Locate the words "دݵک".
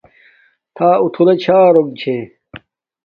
1.99-2.27